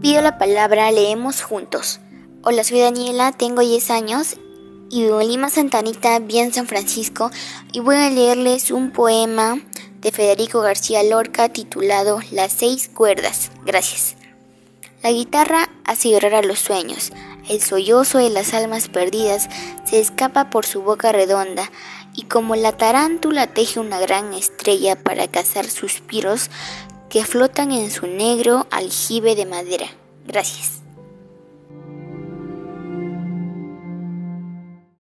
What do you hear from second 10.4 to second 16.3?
García Lorca titulado Las seis cuerdas. Gracias. La guitarra hace